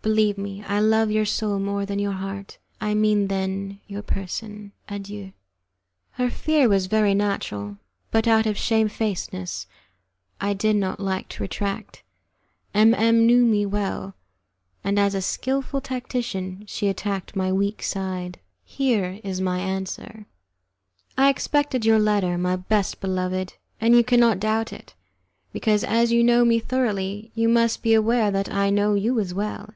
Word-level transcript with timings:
Believe 0.00 0.38
me, 0.38 0.62
I 0.62 0.78
love 0.78 1.10
your 1.10 1.26
soul 1.26 1.58
more 1.58 1.84
than 1.84 1.98
your 1.98 2.12
heart 2.12 2.56
I 2.80 2.94
mean 2.94 3.26
than 3.26 3.80
your 3.88 4.00
person. 4.00 4.70
Adieu." 4.88 5.32
Her 6.12 6.30
fear 6.30 6.66
was 6.68 6.86
very 6.86 7.14
natural, 7.14 7.76
but 8.12 8.26
out 8.28 8.46
of 8.46 8.56
shamefacedness 8.56 9.66
I 10.40 10.54
did 10.54 10.76
not 10.76 10.98
like 11.00 11.28
to 11.30 11.42
retract. 11.42 12.04
M 12.72 12.94
M 12.94 13.26
knew 13.26 13.44
me 13.44 13.66
well, 13.66 14.14
and 14.84 14.98
as 15.00 15.14
a 15.16 15.20
skilful 15.20 15.80
tactician 15.80 16.64
she 16.66 16.86
attacked 16.86 17.34
my 17.36 17.52
weak 17.52 17.82
side. 17.82 18.38
Here 18.64 19.20
is 19.24 19.40
my 19.42 19.58
answer: 19.58 20.26
"I 21.18 21.28
expected 21.28 21.84
your 21.84 21.98
letter, 21.98 22.38
my 22.38 22.54
best 22.56 23.00
beloved, 23.00 23.54
and 23.80 23.96
you 23.96 24.04
cannot 24.04 24.40
doubt 24.40 24.72
it, 24.72 24.94
because, 25.52 25.82
as 25.82 26.12
you 26.12 26.22
know 26.22 26.44
me 26.44 26.60
thoroughly, 26.60 27.30
you 27.34 27.48
must 27.48 27.82
be 27.82 27.92
aware 27.94 28.30
that 28.30 28.48
I 28.50 28.70
know 28.70 28.94
you 28.94 29.18
as 29.18 29.34
well. 29.34 29.74